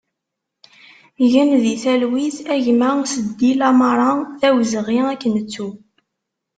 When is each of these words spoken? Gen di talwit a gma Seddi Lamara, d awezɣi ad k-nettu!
Gen 1.31 1.49
di 1.63 1.73
talwit 1.83 2.37
a 2.53 2.55
gma 2.65 2.91
Seddi 3.13 3.51
Lamara, 3.59 4.11
d 4.39 4.41
awezɣi 4.47 4.99
ad 5.11 5.17
k-nettu! 5.21 5.67